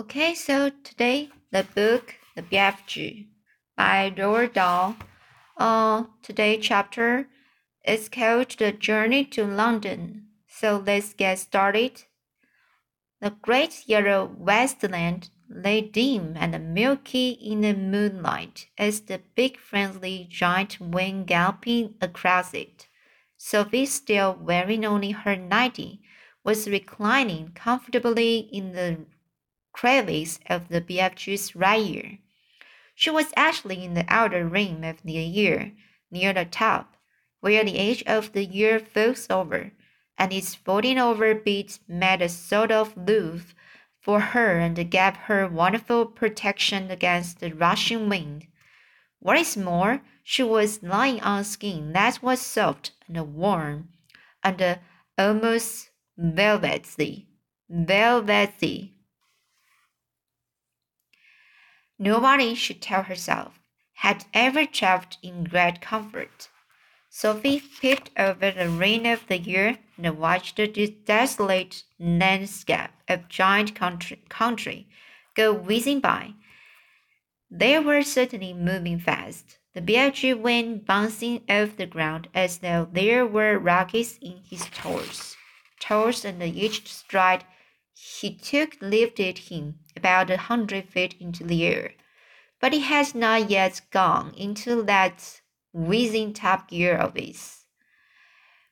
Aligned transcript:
Okay, 0.00 0.34
so 0.34 0.70
today 0.82 1.28
the 1.50 1.66
book 1.74 2.14
The 2.34 2.40
BFG 2.40 3.26
by 3.76 4.10
Roald 4.10 4.54
Dahl. 4.54 4.96
Uh, 5.58 6.04
today 6.22 6.56
chapter 6.58 7.28
is 7.84 8.08
called 8.08 8.48
The 8.56 8.72
Journey 8.72 9.26
to 9.26 9.44
London. 9.44 10.28
So 10.48 10.82
let's 10.86 11.12
get 11.12 11.38
started. 11.38 12.04
The 13.20 13.34
great 13.42 13.86
yellow 13.86 14.34
wasteland 14.38 15.28
lay 15.50 15.82
dim 15.82 16.34
and 16.34 16.72
milky 16.72 17.32
in 17.32 17.60
the 17.60 17.74
moonlight 17.74 18.68
as 18.78 19.02
the 19.02 19.20
big 19.34 19.58
friendly 19.58 20.26
giant 20.30 20.80
went 20.80 21.26
galloping 21.26 21.96
across 22.00 22.54
it. 22.54 22.88
Sophie, 23.36 23.84
still 23.84 24.34
wearing 24.40 24.86
only 24.86 25.10
her 25.10 25.36
nightie, 25.36 26.00
was 26.42 26.70
reclining 26.70 27.52
comfortably 27.54 28.48
in 28.50 28.72
the 28.72 29.04
crevice 29.72 30.38
of 30.48 30.68
the 30.68 30.80
BFG's 30.80 31.54
right 31.54 31.80
ear. 31.80 32.18
She 32.94 33.10
was 33.10 33.32
actually 33.36 33.84
in 33.84 33.94
the 33.94 34.04
outer 34.08 34.46
rim 34.46 34.84
of 34.84 35.02
the 35.02 35.16
ear, 35.38 35.72
near 36.10 36.32
the 36.32 36.44
top, 36.44 36.96
where 37.40 37.64
the 37.64 37.78
edge 37.78 38.02
of 38.02 38.32
the 38.32 38.48
ear 38.58 38.78
folds 38.78 39.26
over, 39.30 39.72
and 40.18 40.32
its 40.32 40.54
folding 40.54 40.98
over 40.98 41.34
bit 41.34 41.78
made 41.88 42.20
a 42.20 42.28
sort 42.28 42.70
of 42.70 42.96
loop 42.96 43.42
for 44.00 44.20
her 44.20 44.58
and 44.58 44.90
gave 44.90 45.16
her 45.16 45.48
wonderful 45.48 46.06
protection 46.06 46.90
against 46.90 47.40
the 47.40 47.52
rushing 47.52 48.08
wind. 48.08 48.46
What 49.18 49.38
is 49.38 49.56
more, 49.56 50.02
she 50.22 50.42
was 50.42 50.82
lying 50.82 51.20
on 51.20 51.44
skin 51.44 51.92
that 51.92 52.22
was 52.22 52.40
soft 52.40 52.92
and 53.08 53.34
warm, 53.34 53.88
and 54.42 54.78
almost 55.18 55.90
velvety, 56.16 57.28
velvety. 57.68 58.94
Nobody, 62.02 62.54
she 62.54 62.72
told 62.72 63.04
herself, 63.06 63.60
had 63.96 64.24
ever 64.32 64.64
traveled 64.64 65.18
in 65.22 65.44
great 65.44 65.82
comfort. 65.82 66.48
Sophie 67.10 67.60
peeped 67.60 68.10
over 68.16 68.50
the 68.50 68.70
rim 68.70 69.04
of 69.04 69.26
the 69.26 69.42
ear 69.46 69.76
and 69.98 70.18
watched 70.18 70.56
the 70.56 70.66
desolate 70.66 71.82
landscape 71.98 72.88
of 73.06 73.28
giant 73.28 73.74
country, 73.74 74.22
country 74.30 74.88
go 75.34 75.52
whizzing 75.52 76.00
by. 76.00 76.32
They 77.50 77.78
were 77.78 78.02
certainly 78.02 78.54
moving 78.54 78.98
fast. 78.98 79.58
The 79.74 79.82
BFG 79.82 80.40
went 80.40 80.86
bouncing 80.86 81.42
off 81.50 81.76
the 81.76 81.84
ground 81.84 82.28
as 82.34 82.58
though 82.58 82.88
there 82.90 83.26
were 83.26 83.58
rockets 83.58 84.18
in 84.22 84.40
his 84.48 84.64
toes. 84.70 85.36
Toes 85.78 86.24
and 86.24 86.42
each 86.42 86.90
stride 86.90 87.44
he 88.02 88.34
took 88.34 88.80
lifted 88.80 89.36
him 89.36 89.78
about 89.94 90.30
a 90.30 90.36
hundred 90.38 90.88
feet 90.88 91.14
into 91.20 91.44
the 91.44 91.66
air, 91.66 91.92
but 92.58 92.72
he 92.72 92.80
had 92.80 93.14
not 93.14 93.50
yet 93.50 93.82
gone 93.90 94.32
into 94.38 94.82
that 94.82 95.42
whizzing 95.74 96.32
top 96.32 96.68
gear 96.68 96.96
of 96.96 97.14
his. 97.14 97.66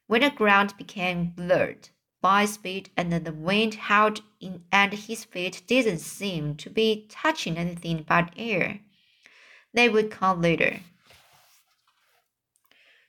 When 0.07 0.23
the 0.23 0.31
ground 0.31 0.75
became 0.79 1.27
blurred 1.27 1.91
by 2.23 2.47
speed 2.47 2.89
and 2.97 3.13
the 3.13 3.33
wind 3.33 3.75
howled 3.75 4.23
in, 4.41 4.65
and 4.73 4.95
his 4.95 5.27
feet 5.27 5.63
didn't 5.67 5.99
seem 5.99 6.57
to 6.57 6.71
be 6.71 7.07
touching 7.11 7.59
anything 7.59 8.07
but 8.09 8.33
air, 8.35 8.81
they 9.75 9.91
would 9.91 10.11
come 10.11 10.41
later. 10.41 10.81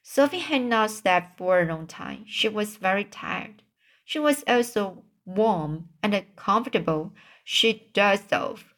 Sophie 0.04 0.40
had 0.40 0.64
not 0.64 0.92
slept 0.92 1.38
for 1.38 1.62
a 1.62 1.66
long 1.66 1.88
time. 1.88 2.26
She 2.28 2.50
was 2.50 2.76
very 2.76 3.06
tired. 3.06 3.64
She 4.04 4.20
was 4.20 4.44
also 4.48 5.06
warm 5.36 5.90
and 6.02 6.26
comfortable. 6.36 7.14
She 7.44 7.90
dozed 7.94 8.34
off. 8.34 8.74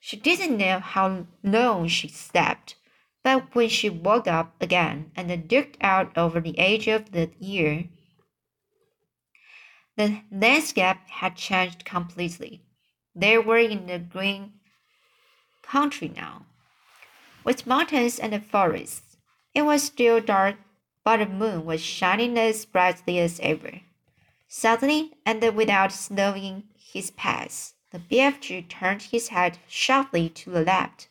She 0.00 0.16
didn't 0.16 0.56
know 0.56 0.78
how 0.78 1.26
long 1.42 1.88
she 1.88 2.08
slept, 2.08 2.76
but 3.22 3.54
when 3.54 3.68
she 3.68 3.90
woke 3.90 4.26
up 4.26 4.54
again 4.60 5.10
and 5.16 5.50
looked 5.50 5.76
out 5.80 6.16
over 6.16 6.40
the 6.40 6.58
edge 6.58 6.88
of 6.88 7.12
the 7.12 7.30
ear, 7.40 7.84
the 9.96 10.22
landscape 10.30 10.98
had 11.08 11.36
changed 11.36 11.84
completely. 11.84 12.62
They 13.14 13.36
were 13.36 13.58
in 13.58 13.86
the 13.86 13.98
green 13.98 14.52
country 15.62 16.12
now, 16.14 16.46
with 17.42 17.66
mountains 17.66 18.18
and 18.18 18.44
forests. 18.46 19.16
It 19.54 19.62
was 19.62 19.82
still 19.82 20.20
dark, 20.20 20.56
but 21.04 21.16
the 21.16 21.26
moon 21.26 21.64
was 21.64 21.80
shining 21.80 22.38
as 22.38 22.64
brightly 22.64 23.18
as 23.18 23.40
ever. 23.40 23.80
Suddenly, 24.50 25.12
and 25.26 25.42
without 25.54 25.92
slowing 25.92 26.64
his 26.74 27.10
pace, 27.10 27.74
the 27.90 27.98
BFG 27.98 28.66
turned 28.70 29.02
his 29.02 29.28
head 29.28 29.58
sharply 29.68 30.30
to 30.30 30.50
the 30.50 30.62
left. 30.62 31.08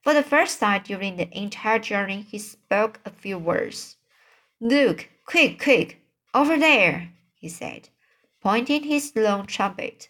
For 0.00 0.14
the 0.14 0.22
first 0.22 0.58
time 0.58 0.82
during 0.82 1.16
the 1.16 1.28
entire 1.36 1.78
journey, 1.78 2.22
he 2.22 2.38
spoke 2.38 2.98
a 3.04 3.10
few 3.10 3.36
words. 3.36 3.96
Look, 4.58 5.10
quick, 5.26 5.62
quick, 5.62 6.00
over 6.32 6.58
there, 6.58 7.12
he 7.34 7.50
said, 7.50 7.90
pointing 8.40 8.84
his 8.84 9.14
long 9.14 9.44
trumpet. 9.44 10.08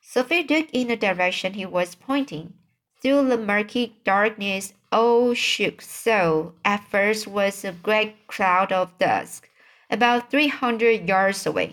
Sophie 0.00 0.42
looked 0.42 0.72
in 0.72 0.88
the 0.88 0.96
direction 0.96 1.54
he 1.54 1.64
was 1.64 1.94
pointing. 1.94 2.54
Through 3.00 3.28
the 3.28 3.38
murky 3.38 3.96
darkness, 4.02 4.72
all 4.90 5.32
shook 5.34 5.80
so 5.80 6.54
at 6.64 6.88
first 6.88 7.28
was 7.28 7.64
a 7.64 7.70
great 7.70 8.26
cloud 8.26 8.72
of 8.72 8.98
dust 8.98 9.46
about 9.90 10.30
300 10.30 11.08
yards 11.08 11.46
away. 11.46 11.72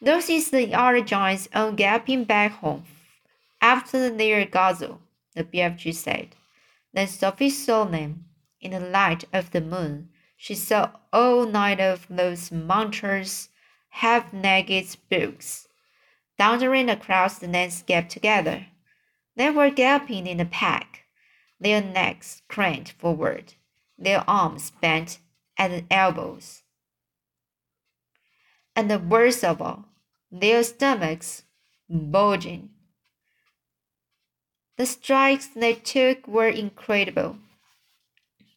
Those 0.00 0.28
is 0.28 0.50
the 0.50 0.74
other 0.74 1.00
giants 1.00 1.48
all 1.54 1.72
galloping 1.72 2.24
back 2.24 2.52
home 2.52 2.84
after 3.60 4.10
their 4.10 4.44
guzzle, 4.44 5.00
the 5.34 5.44
BFG 5.44 5.94
said. 5.94 6.36
Then 6.92 7.06
Sophie 7.06 7.50
saw 7.50 7.84
them 7.84 8.26
in 8.60 8.72
the 8.72 8.80
light 8.80 9.24
of 9.32 9.50
the 9.50 9.60
moon. 9.60 10.10
She 10.36 10.54
saw 10.54 10.90
all 11.12 11.46
nine 11.46 11.80
of 11.80 12.06
those 12.10 12.52
monstrous, 12.52 13.48
half-naked 13.90 14.96
brutes 15.08 15.68
thundering 16.36 16.90
across 16.90 17.38
the 17.38 17.48
landscape 17.48 18.08
together. 18.08 18.66
They 19.36 19.50
were 19.50 19.70
galloping 19.70 20.26
in 20.26 20.40
a 20.40 20.44
pack, 20.44 21.04
their 21.60 21.80
necks 21.80 22.42
craned 22.48 22.88
forward, 22.88 23.54
their 23.96 24.24
arms 24.28 24.70
bent 24.70 25.20
at 25.56 25.70
the 25.70 25.84
elbows 25.90 26.63
and 28.76 28.90
the 28.90 28.98
worst 28.98 29.44
of 29.44 29.62
all, 29.62 29.84
their 30.30 30.62
stomachs 30.62 31.42
bulging. 31.88 32.70
The 34.76 34.86
strikes 34.86 35.46
they 35.46 35.74
took 35.74 36.26
were 36.26 36.48
incredible. 36.48 37.38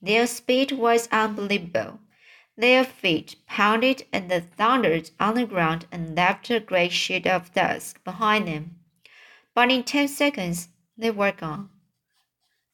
Their 0.02 0.26
speed 0.26 0.72
was 0.72 1.08
unbelievable. 1.12 2.00
Their 2.56 2.84
feet 2.84 3.36
pounded 3.46 4.06
and 4.12 4.32
thundered 4.58 5.12
on 5.20 5.36
the 5.36 5.46
ground 5.46 5.86
and 5.92 6.16
left 6.16 6.50
a 6.50 6.60
great 6.60 6.92
sheet 6.92 7.28
of 7.28 7.54
dust 7.54 8.04
behind 8.04 8.48
them. 8.48 8.80
But 9.54 9.72
in 9.72 9.84
ten 9.84 10.08
seconds, 10.08 10.70
they 10.98 11.12
were 11.12 11.32
gone. 11.32 11.70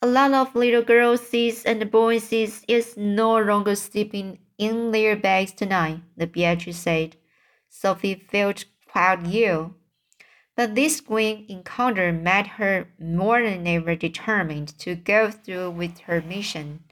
A 0.02 0.08
lot 0.08 0.34
of 0.34 0.56
little 0.56 0.82
girls 0.82 1.34
and 1.66 1.92
boys 1.92 2.32
is 2.32 2.96
no 2.98 3.38
longer 3.38 3.76
sleeping 3.76 4.40
in 4.58 4.92
their 4.92 5.16
bags 5.18 5.52
tonight, 5.52 6.00
the 6.16 6.28
BFG 6.28 6.74
said. 6.74 7.18
Sophie 7.75 8.13
felt 8.13 8.66
quite 8.88 9.25
ill. 9.34 9.75
But 10.56 10.75
this 10.75 11.01
grim 11.01 11.45
encounter 11.50 12.13
made 12.13 12.45
her 12.61 12.88
more 13.00 13.41
than 13.41 13.66
ever 13.66 13.95
determined 13.95 14.78
to 14.78 14.94
go 14.94 15.31
through 15.31 15.72
with 15.72 15.97
her 16.01 16.22
mission. 16.22 16.84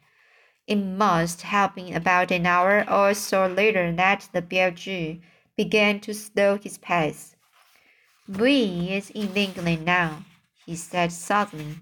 It 0.65 0.77
must 0.77 1.43
have 1.43 1.75
been 1.75 1.93
about 1.93 2.31
an 2.31 2.47
hour 2.47 2.83
or 2.89 3.13
so 3.13 3.45
later 3.45 3.91
that 3.91 4.29
the 4.33 4.41
BFG 4.41 5.21
began 5.55 5.99
to 5.99 6.15
slow 6.15 6.57
his 6.57 6.79
pace. 6.79 7.35
We 8.27 8.89
is 8.89 9.11
in 9.11 9.37
England 9.37 9.85
now, 9.85 10.25
he 10.65 10.75
said 10.75 11.11
suddenly. 11.11 11.75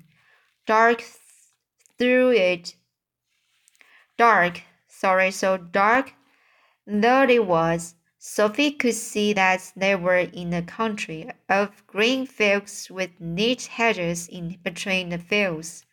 Dark 0.66 1.06
through 1.98 2.32
it. 2.32 2.76
Dark, 4.18 4.64
sorry, 4.90 5.32
so 5.32 5.56
dark 5.56 6.14
though 6.86 7.24
it 7.24 7.46
was, 7.46 7.96
Sophie 8.22 8.72
could 8.74 8.96
see 8.96 9.32
that 9.32 9.72
they 9.78 9.96
were 9.96 10.18
in 10.18 10.54
a 10.54 10.62
country 10.62 11.32
of 11.48 11.88
green 11.88 12.26
fields 12.26 12.92
with 12.92 13.12
neat 13.18 13.68
hedges 13.68 14.28
in 14.28 14.60
between 14.62 15.08
the 15.08 15.18
fields. 15.18 15.86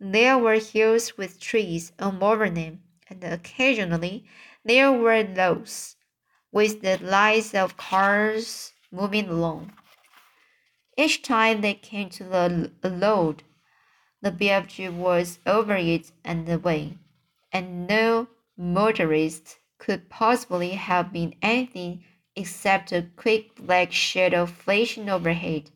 There 0.00 0.38
were 0.38 0.58
hills 0.58 1.18
with 1.18 1.38
trees 1.38 1.92
all 1.98 2.24
over 2.24 2.48
them, 2.48 2.82
and 3.10 3.22
occasionally 3.22 4.24
there 4.64 4.90
were 4.90 5.22
roads 5.22 5.96
with 6.50 6.80
the 6.80 6.96
lights 7.02 7.54
of 7.54 7.76
cars 7.76 8.72
moving 8.90 9.28
along. 9.28 9.74
Each 10.96 11.20
time 11.20 11.60
they 11.60 11.74
came 11.74 12.08
to 12.08 12.24
the 12.24 12.72
road, 12.82 13.42
the 14.22 14.32
BFG 14.32 14.90
was 14.90 15.38
over 15.44 15.76
it 15.76 16.12
and 16.24 16.48
away, 16.48 16.96
and 17.52 17.86
no 17.86 18.28
motorist 18.56 19.58
could 19.78 20.10
possibly 20.10 20.70
have 20.70 21.12
been 21.12 21.34
anything 21.40 22.04
except 22.36 22.92
a 22.92 23.06
quick 23.16 23.56
black 23.56 23.92
shadow 23.92 24.46
flashing 24.46 25.08
overhead. 25.08 25.70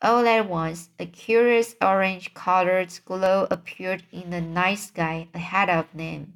All 0.00 0.26
at 0.26 0.48
once, 0.48 0.90
a 0.98 1.06
curious 1.06 1.76
orange-colored 1.80 2.98
glow 3.04 3.46
appeared 3.50 4.02
in 4.10 4.30
the 4.30 4.40
night 4.40 4.78
sky 4.78 5.28
ahead 5.34 5.68
of 5.68 5.86
them. 5.94 6.34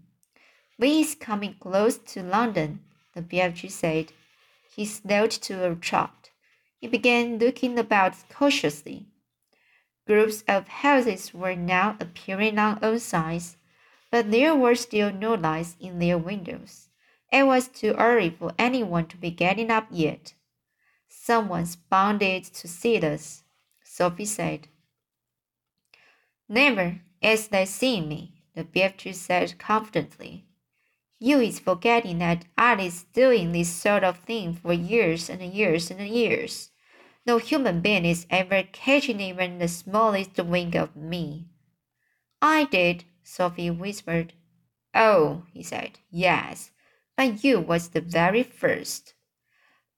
We 0.78 1.00
is 1.00 1.14
coming 1.14 1.56
close 1.58 1.98
to 1.98 2.22
London, 2.22 2.80
the 3.14 3.22
BFG 3.22 3.70
said. 3.70 4.12
He 4.74 4.84
slowed 4.84 5.30
to 5.32 5.70
a 5.70 5.74
trot. 5.74 6.30
He 6.78 6.86
began 6.86 7.38
looking 7.38 7.78
about 7.78 8.14
cautiously. 8.30 9.06
Groups 10.06 10.44
of 10.46 10.68
houses 10.68 11.34
were 11.34 11.56
now 11.56 11.96
appearing 11.98 12.58
on 12.58 12.78
all 12.84 12.98
sides, 13.00 13.56
but 14.16 14.30
there 14.30 14.56
were 14.56 14.74
still 14.74 15.12
no 15.12 15.34
lights 15.34 15.76
in 15.78 15.98
their 15.98 16.16
windows. 16.16 16.88
It 17.30 17.46
was 17.46 17.68
too 17.68 17.92
early 17.98 18.30
for 18.30 18.54
anyone 18.58 19.08
to 19.08 19.16
be 19.18 19.30
getting 19.30 19.70
up 19.70 19.88
yet. 19.90 20.32
Someone's 21.06 21.76
bounded 21.76 22.44
to 22.44 22.66
see 22.66 22.98
us, 23.02 23.42
Sophie 23.84 24.24
said. 24.24 24.68
Never 26.48 27.02
as 27.22 27.48
they 27.48 27.66
see 27.66 28.00
me, 28.00 28.40
the 28.54 28.64
BFG 28.64 29.14
said 29.14 29.58
confidently. 29.58 30.46
You 31.18 31.40
is 31.40 31.60
forgetting 31.60 32.20
that 32.20 32.46
Alice 32.56 33.04
doing 33.12 33.52
this 33.52 33.68
sort 33.68 34.02
of 34.02 34.20
thing 34.20 34.54
for 34.54 34.72
years 34.72 35.28
and 35.28 35.42
years 35.42 35.90
and 35.90 36.00
years. 36.00 36.70
No 37.26 37.36
human 37.36 37.82
being 37.82 38.06
is 38.06 38.26
ever 38.30 38.62
catching 38.62 39.20
even 39.20 39.58
the 39.58 39.68
smallest 39.68 40.38
wink 40.38 40.74
of 40.74 40.96
me. 40.96 41.48
I 42.40 42.64
did, 42.64 43.04
Sophie 43.28 43.70
whispered. 43.70 44.34
Oh, 44.94 45.42
he 45.52 45.60
said, 45.60 45.98
yes, 46.10 46.70
but 47.16 47.42
you 47.42 47.58
was 47.58 47.88
the 47.88 48.00
very 48.00 48.44
first. 48.44 49.14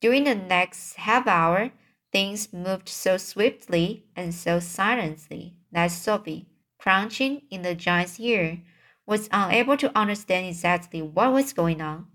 During 0.00 0.24
the 0.24 0.34
next 0.34 0.94
half 0.94 1.26
hour, 1.26 1.70
things 2.10 2.54
moved 2.54 2.88
so 2.88 3.18
swiftly 3.18 4.06
and 4.16 4.34
so 4.34 4.60
silently 4.60 5.58
that 5.70 5.88
Sophie, 5.88 6.48
crouching 6.78 7.42
in 7.50 7.60
the 7.60 7.74
giant's 7.74 8.18
ear, 8.18 8.62
was 9.04 9.28
unable 9.30 9.76
to 9.76 9.96
understand 9.96 10.46
exactly 10.46 11.02
what 11.02 11.32
was 11.32 11.52
going 11.52 11.82
on. 11.82 12.06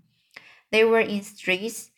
They 0.72 0.84
were 0.84 1.00
in 1.00 1.22
streets. 1.22 1.92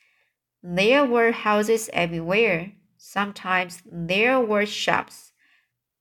There 0.63 1.07
were 1.07 1.33
houses 1.33 1.89
everywhere. 1.95 2.73
Sometimes 2.99 3.83
there 3.91 4.39
were 4.39 4.67
shops. 4.67 5.33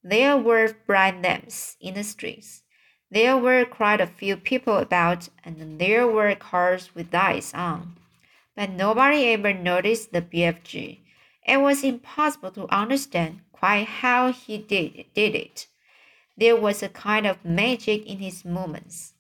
There 0.04 0.38
were 0.38 0.76
bright 0.86 1.22
lamps 1.22 1.78
in 1.80 1.94
the 1.94 2.04
streets. 2.04 2.64
There 3.12 3.38
were 3.38 3.66
quite 3.66 4.02
a 4.02 4.08
few 4.08 4.36
people 4.36 4.78
about, 4.78 5.30
and 5.44 5.80
there 5.80 6.08
were 6.08 6.34
cars 6.36 6.94
with 6.96 7.14
lights 7.14 7.54
on. 7.54 7.96
But 8.56 8.72
nobody 8.72 9.28
ever 9.28 9.54
noticed 9.54 10.12
the 10.12 10.22
BFG. 10.22 11.00
It 11.48 11.62
was 11.62 11.84
impossible 11.84 12.52
to 12.52 12.68
understand 12.74 13.42
quite 13.52 13.88
how 13.88 14.32
he 14.32 14.58
did, 14.58 15.06
did 15.14 15.36
it. 15.36 15.68
There 16.36 16.56
was 16.56 16.82
a 16.82 16.90
kind 16.90 17.28
of 17.28 17.46
magic 17.46 18.06
in 18.06 18.18
his 18.18 18.44
movements. 18.44 19.14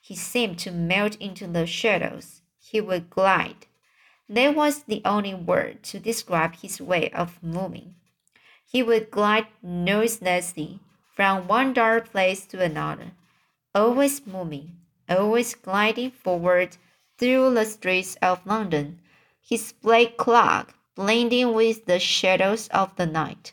He 0.00 0.14
seemed 0.14 0.58
to 0.60 0.70
melt 0.70 1.16
into 1.16 1.46
the 1.46 1.66
shadows. 1.66 2.42
He 2.60 2.80
would 2.80 3.10
glide. 3.10 3.66
That 4.28 4.54
was 4.54 4.84
the 4.84 5.02
only 5.04 5.34
word 5.34 5.82
to 5.84 5.98
describe 5.98 6.56
his 6.56 6.80
way 6.80 7.10
of 7.10 7.42
moving. 7.42 7.94
He 8.64 8.82
would 8.82 9.10
glide 9.10 9.46
noiselessly 9.62 10.80
from 11.14 11.48
one 11.48 11.72
dark 11.72 12.10
place 12.10 12.46
to 12.46 12.62
another, 12.62 13.12
always 13.74 14.26
moving, 14.26 14.76
always 15.08 15.54
gliding 15.54 16.10
forward 16.10 16.76
through 17.18 17.54
the 17.54 17.64
streets 17.64 18.16
of 18.22 18.46
London, 18.46 19.00
his 19.40 19.72
black 19.72 20.16
cloak 20.16 20.74
blending 20.94 21.54
with 21.54 21.86
the 21.86 21.98
shadows 21.98 22.68
of 22.68 22.94
the 22.96 23.06
night. 23.06 23.52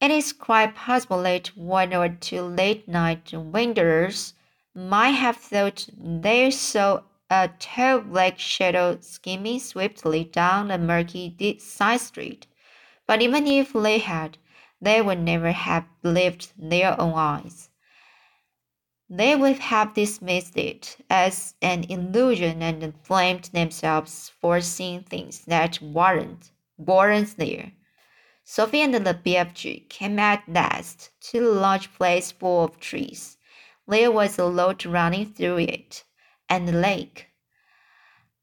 It 0.00 0.10
is 0.10 0.32
quite 0.32 0.74
possible 0.74 1.22
that 1.22 1.56
one 1.56 1.94
or 1.94 2.08
two 2.08 2.42
late 2.42 2.86
night 2.86 3.32
wanderers 3.32 4.34
might 4.74 5.12
have 5.12 5.36
thought 5.36 5.88
they 5.96 6.50
saw 6.50 7.02
a 7.30 7.48
tall 7.58 8.00
black 8.00 8.38
shadow 8.38 8.98
skimming 9.00 9.58
swiftly 9.58 10.24
down 10.24 10.70
a 10.70 10.78
murky 10.78 11.58
side 11.58 12.00
street. 12.00 12.46
But 13.06 13.22
even 13.22 13.46
if 13.46 13.72
they 13.72 13.98
had, 13.98 14.36
they 14.80 15.00
would 15.00 15.20
never 15.20 15.52
have 15.52 15.86
believed 16.02 16.52
their 16.58 17.00
own 17.00 17.14
eyes. 17.14 17.70
They 19.08 19.36
would 19.36 19.58
have 19.60 19.94
dismissed 19.94 20.56
it 20.56 20.96
as 21.08 21.54
an 21.62 21.84
illusion 21.84 22.60
and 22.60 23.02
blamed 23.04 23.44
themselves 23.52 24.32
for 24.40 24.60
seeing 24.60 25.04
things 25.04 25.44
that 25.44 25.80
weren't, 25.80 26.50
weren't 26.76 27.36
there. 27.36 27.72
Sophie 28.42 28.80
and 28.80 28.94
the 28.94 29.14
BFG 29.14 29.88
came 29.88 30.18
at 30.18 30.48
last 30.48 31.10
to 31.30 31.38
a 31.38 31.50
large 31.50 31.92
place 31.94 32.32
full 32.32 32.64
of 32.64 32.80
trees. 32.80 33.38
There 33.86 34.10
was 34.10 34.38
a 34.38 34.50
road 34.50 34.84
running 34.84 35.32
through 35.32 35.58
it, 35.58 36.02
and 36.48 36.68
a 36.68 36.72
lake. 36.72 37.28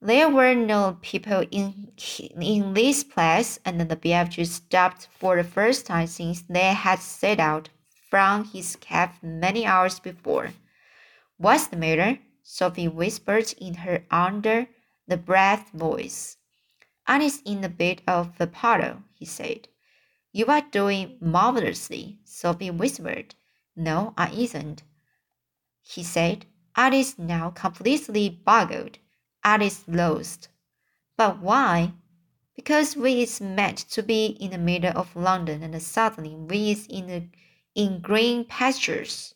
There 0.02 0.30
were 0.30 0.56
no 0.56 0.98
people 1.02 1.46
in, 1.52 1.92
in 2.40 2.74
this 2.74 3.04
place, 3.04 3.60
and 3.66 3.82
the 3.82 3.96
BFG 3.96 4.46
stopped 4.46 5.08
for 5.18 5.36
the 5.36 5.44
first 5.44 5.86
time 5.86 6.08
since 6.08 6.42
they 6.42 6.74
had 6.74 7.00
set 7.00 7.40
out 7.40 7.70
from 8.14 8.46
his 8.46 8.76
cave 8.76 9.10
many 9.24 9.66
hours 9.66 10.00
before. 10.00 10.50
What's 11.38 11.66
the 11.66 11.76
matter? 11.76 12.20
Sophie 12.44 12.88
whispered 12.88 13.52
in 13.60 13.74
her 13.74 14.06
under 14.12 14.68
the 15.08 15.18
breath 15.18 15.72
voice. 15.72 16.38
Annie's 17.08 17.42
in 17.42 17.64
a 17.64 17.70
bit 17.70 18.04
of 18.08 18.40
a 18.40 18.46
puddle, 18.46 19.02
he 19.16 19.26
said. 19.26 19.68
You 20.32 20.46
are 20.46 20.62
doing 20.62 21.18
marvelously, 21.22 22.20
Sophie 22.24 22.70
whispered. 22.70 23.34
No, 23.76 24.14
I 24.16 24.30
isn't, 24.30 24.84
he 25.82 26.04
said. 26.04 26.46
Alice 26.76 27.18
now 27.18 27.50
completely 27.50 28.30
boggled. 28.30 29.00
Alice 29.44 29.86
lost. 29.88 30.50
But 31.18 31.40
why? 31.40 31.94
Because 32.56 32.96
we 32.96 33.24
is 33.24 33.42
meant 33.42 33.80
to 33.90 34.04
be 34.04 34.38
in 34.40 34.52
the 34.52 34.60
middle 34.60 34.96
of 34.96 35.16
London 35.16 35.64
and 35.64 35.82
suddenly 35.82 36.36
we 36.36 36.70
is 36.70 36.86
in 36.86 37.08
the 37.08 37.24
in 37.76 38.00
green 38.00 38.46
pastures. 38.46 39.34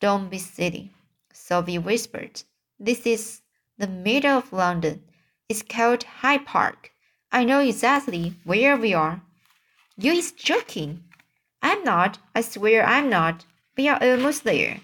Don't 0.00 0.28
be 0.28 0.38
silly, 0.38 0.90
Sophie 1.32 1.78
whispered. 1.78 2.42
This 2.78 3.06
is 3.06 3.40
the 3.78 3.86
middle 3.86 4.38
of 4.38 4.52
London. 4.52 5.04
It's 5.48 5.62
called 5.62 6.02
Hyde 6.04 6.44
Park. 6.46 6.92
I 7.30 7.44
know 7.44 7.60
exactly 7.60 8.34
where 8.44 8.76
we 8.76 8.92
are. 8.94 9.22
You 9.96 10.12
is 10.12 10.32
joking. 10.32 11.04
I'm 11.62 11.82
not. 11.84 12.18
I 12.34 12.40
swear 12.40 12.84
I'm 12.84 13.08
not. 13.08 13.46
We 13.76 13.88
are 13.88 14.02
almost 14.02 14.44
there. 14.44 14.80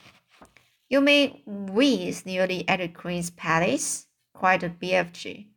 You 0.89 1.01
mean 1.01 1.43
we 1.47 2.09
is 2.09 2.25
nearly 2.25 2.67
at 2.69 2.79
the 2.79 2.89
Queen's 2.89 3.31
Palace? 3.31 4.07
cried 4.33 4.61
the 4.61 4.71
BFG. 4.71 5.49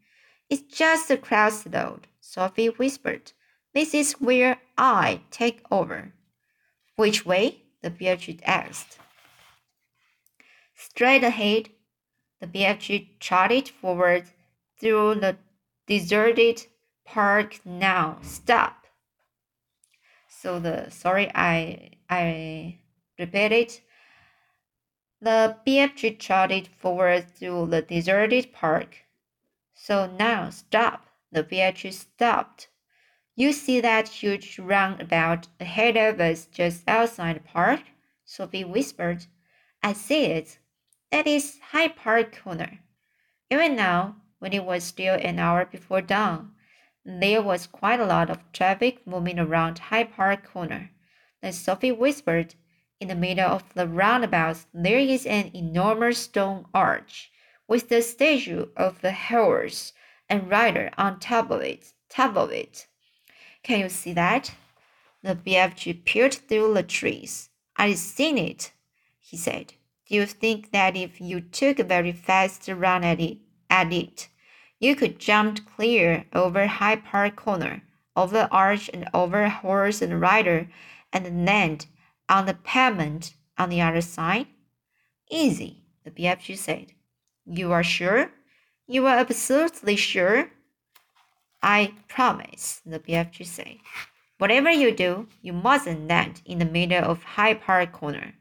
It's 0.50 0.76
just 0.76 1.10
a 1.10 1.18
crossroad, 1.18 2.08
Sophie 2.20 2.68
whispered. 2.68 3.32
This 3.74 3.94
is 3.94 4.14
where 4.14 4.60
I 4.78 5.22
take 5.32 5.64
over. 5.72 6.14
Which 7.02 7.26
way? 7.26 7.64
the 7.82 7.90
BFG 7.90 8.42
asked. 8.44 9.00
Straight 10.76 11.24
ahead, 11.24 11.72
the 12.40 12.46
BFG 12.46 13.20
trotted 13.20 13.70
forward 13.70 14.26
through 14.80 15.16
the 15.16 15.38
deserted 15.88 16.68
park. 17.04 17.60
Now 17.66 18.20
stop. 18.22 18.86
So 20.30 20.60
the 20.60 20.92
sorry 20.92 21.32
I 21.34 21.90
I 22.08 22.78
repeat 23.18 23.52
it. 23.52 23.82
The 25.20 25.58
BFG 25.66 26.20
trotted 26.20 26.68
forward 26.68 27.34
through 27.36 27.66
the 27.66 27.82
deserted 27.82 28.54
park. 28.54 28.98
So 29.74 30.06
now 30.06 30.52
stop. 30.52 31.08
The 31.32 31.44
BFG 31.44 31.94
stopped. 31.94 32.68
You 33.36 33.54
see 33.54 33.80
that 33.80 34.10
huge 34.10 34.60
roundabout 34.60 35.48
ahead 35.60 35.96
of 35.96 36.20
us 36.20 36.48
just 36.48 36.84
outside 36.86 37.38
the 37.38 37.40
park? 37.40 37.82
Sophie 38.26 38.66
whispered. 38.66 39.26
I 39.82 39.94
see 39.94 40.26
it. 40.26 40.60
That 41.12 41.28
is 41.28 41.60
Hyde 41.72 41.96
Park 41.96 42.38
Corner. 42.44 42.80
Even 43.50 43.76
now, 43.78 44.18
when 44.40 44.52
it 44.52 44.66
was 44.66 44.84
still 44.84 45.16
an 45.16 45.40
hour 45.40 45.66
before 45.66 46.02
dawn, 46.02 46.56
there 47.06 47.42
was 47.42 47.68
quite 47.68 48.00
a 48.00 48.06
lot 48.06 48.30
of 48.30 48.52
traffic 48.52 49.08
moving 49.08 49.40
around 49.40 49.80
Hyde 49.80 50.14
Park 50.14 50.44
Corner. 50.46 50.92
Then 51.42 51.54
Sophie 51.54 51.92
whispered, 51.92 52.56
In 53.00 53.08
the 53.08 53.16
middle 53.16 53.50
of 53.50 53.74
the 53.74 53.88
roundabout, 53.88 54.66
there 54.74 55.00
is 55.00 55.26
an 55.26 55.52
enormous 55.56 56.18
stone 56.18 56.66
arch 56.74 57.32
with 57.68 57.88
the 57.88 58.02
statue 58.02 58.68
of 58.76 59.00
the 59.00 59.14
horse 59.14 59.94
and 60.28 60.50
rider 60.50 60.92
on 60.98 61.20
top 61.20 61.50
of 61.50 61.62
it. 61.62 61.94
Top 62.10 62.36
of 62.36 62.52
it. 62.52 62.88
Can 63.64 63.80
you 63.80 63.90
see 63.90 64.14
that? 64.14 64.54
The 65.24 65.36
BFG 65.36 66.04
peered 66.04 66.34
through 66.34 66.74
the 66.74 66.84
trees. 66.84 67.50
I've 67.76 67.98
seen 67.98 68.38
it, 68.38 68.72
he 69.20 69.38
said. 69.38 69.74
Do 70.08 70.16
you 70.16 70.26
think 70.26 70.72
that 70.72 70.98
if 70.98 71.22
you 71.22 71.42
took 71.42 71.80
a 71.80 71.84
very 71.84 72.12
fast 72.12 72.68
run 72.68 73.04
at 73.04 73.20
it, 73.20 73.38
at 73.70 73.94
it 73.94 74.30
you 74.80 74.96
could 74.96 75.20
jump 75.20 75.60
clear 75.76 76.26
over 76.34 76.66
Hyde 76.66 77.06
Park 77.06 77.36
Corner. 77.36 77.84
over 78.16 78.50
arch 78.52 78.90
and 78.94 79.08
over 79.14 79.48
horse 79.48 80.02
and 80.02 80.20
rider, 80.20 80.68
and 81.14 81.46
land 81.46 81.86
on 82.28 82.46
the 82.46 82.54
pavement 82.54 83.36
on 83.58 83.70
the 83.70 83.82
other 83.82 84.02
side? 84.02 84.48
Easy, 85.30 85.84
the 86.04 86.12
BFG 86.12 86.58
said. 86.58 86.94
You 87.46 87.72
are 87.72 87.84
sure? 87.84 88.32
You 88.88 89.08
are 89.08 89.18
absolutely 89.18 89.96
sure? 89.96 90.52
I 91.64 91.94
promise, 92.08 92.82
the 92.86 93.00
BFG 93.00 93.46
said. 93.46 93.78
Whatever 94.38 94.72
you 94.72 94.92
do, 94.92 95.28
you 95.42 95.54
mustn't 95.54 96.08
land 96.08 96.42
in 96.46 96.60
the 96.60 96.66
middle 96.66 97.04
of 97.04 97.24
Hyde 97.24 97.62
Park 97.62 97.92
Corner. 97.92 98.34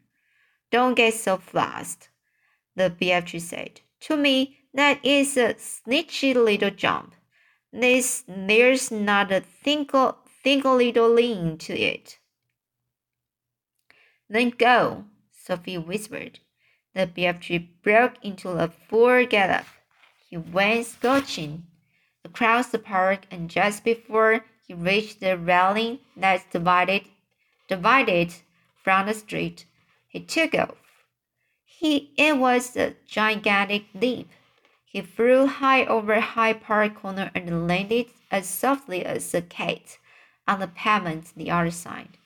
Don't 0.71 0.95
get 0.95 1.15
so 1.15 1.37
fast, 1.37 2.09
the 2.75 2.91
BFG 2.91 3.41
said. 3.41 3.81
To 4.03 4.17
me, 4.17 4.57
that 4.73 5.05
is 5.05 5.37
a 5.37 5.55
snitchy 5.55 6.35
little 6.35 6.71
jump. 6.71 7.15
There's, 7.73 8.25
there's 8.27 8.91
not 8.91 9.31
a 9.31 9.45
single, 9.63 10.17
single 10.43 10.77
little 10.77 11.11
lean 11.13 11.59
to 11.59 11.79
it. 11.79 12.19
Then 14.29 14.51
go, 14.51 15.05
Sophie 15.33 15.77
whispered. 15.77 16.39
The 16.95 17.07
BFG 17.07 17.69
broke 17.83 18.15
into 18.23 18.51
a 18.51 18.69
full 18.69 19.27
gallop. 19.27 19.67
He 20.29 20.37
went 20.37 20.87
scorching 20.87 21.65
across 22.25 22.69
the 22.69 22.79
park, 22.79 23.27
and 23.31 23.51
just 23.51 23.85
before 23.85 24.45
he 24.67 24.75
reached 24.75 25.21
the 25.21 25.37
railing 25.37 25.99
that 26.17 26.51
divided, 26.51 27.03
divided 27.69 28.35
from 28.83 29.07
the 29.07 29.15
street, 29.15 29.65
he 30.09 30.21
took 30.21 30.55
off. 30.55 30.77
He, 31.65 32.13
it 32.17 32.37
was 32.37 32.77
a 32.77 32.95
gigantic 33.07 33.85
leap. 33.95 34.31
He 34.85 35.01
flew 35.01 35.47
high 35.47 35.85
over 35.85 36.21
Hyde 36.21 36.63
Park 36.63 36.97
Corner 36.97 37.31
and 37.35 37.67
landed 37.67 38.07
as 38.31 38.49
softly 38.49 39.05
as 39.05 39.33
a 39.35 39.43
cat 39.43 39.99
on 40.47 40.61
the 40.61 40.69
pavement 40.69 41.33
the 41.37 41.51
other 41.51 41.71
side. 41.71 42.19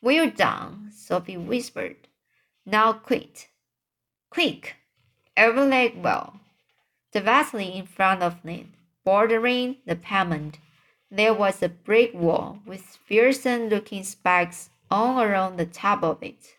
Well 0.00 0.30
done, 0.30 0.90
Sophie 0.94 1.36
whispered. 1.36 2.08
Now 2.64 2.92
quit. 2.92 3.48
Quick! 4.30 4.76
Every 5.36 5.64
leg 5.64 6.02
well. 6.02 6.40
Directly 7.12 7.76
in 7.76 7.86
front 7.86 8.22
of 8.22 8.42
them, 8.42 8.72
bordering 9.04 9.76
the 9.86 9.96
pavement, 9.96 10.58
there 11.10 11.34
was 11.34 11.62
a 11.62 11.68
brick 11.68 12.12
wall 12.14 12.60
with 12.66 12.82
fearsome 13.06 13.68
looking 13.68 14.02
spikes 14.02 14.70
all 14.90 15.20
around 15.20 15.56
the 15.56 15.66
top 15.66 16.02
of 16.02 16.22
it. 16.22 16.56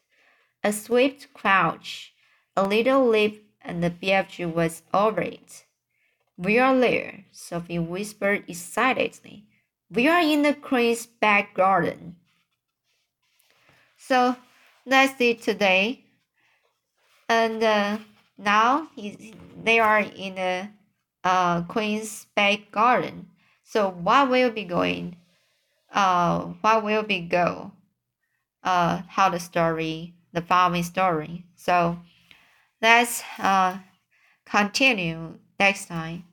A 0.63 0.71
swift 0.71 1.33
crouch, 1.33 2.13
a 2.55 2.67
little 2.67 3.07
leap, 3.07 3.49
and 3.61 3.83
the 3.83 3.89
BFG 3.89 4.53
was 4.53 4.83
over 4.93 5.21
it. 5.21 5.65
We 6.37 6.59
are 6.59 6.77
there, 6.77 7.25
Sophie 7.31 7.79
whispered 7.79 8.43
excitedly. 8.47 9.45
We 9.89 10.07
are 10.07 10.21
in 10.21 10.41
the 10.41 10.53
Queen's 10.53 11.05
back 11.05 11.53
garden. 11.53 12.17
So 13.97 14.35
that's 14.85 15.19
it 15.19 15.41
today. 15.41 16.05
And 17.29 17.63
uh, 17.63 17.97
now 18.37 18.89
they 19.63 19.79
are 19.79 19.99
in 19.99 20.35
the 20.35 20.69
uh, 21.25 21.63
Queen's 21.63 22.27
back 22.35 22.71
garden. 22.71 23.27
So 23.63 23.89
what 23.89 24.29
will 24.29 24.51
be 24.51 24.63
going? 24.63 25.17
Uh, 25.91 26.53
what 26.61 26.83
will 26.83 27.03
be 27.03 27.19
go? 27.19 27.71
Uh, 28.63 29.01
how 29.07 29.29
the 29.29 29.39
story, 29.39 30.13
the 30.33 30.41
following 30.41 30.83
story. 30.83 31.45
So 31.55 31.99
let's 32.81 33.23
uh, 33.39 33.79
continue 34.45 35.39
next 35.59 35.87
time. 35.87 36.25